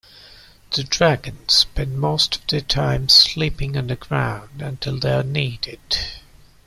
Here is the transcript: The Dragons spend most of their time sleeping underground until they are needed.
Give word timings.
The 0.73 0.83
Dragons 0.83 1.53
spend 1.53 1.99
most 1.99 2.37
of 2.37 2.47
their 2.47 2.61
time 2.61 3.07
sleeping 3.07 3.77
underground 3.77 4.59
until 4.63 4.97
they 4.97 5.11
are 5.13 5.21
needed. 5.21 5.79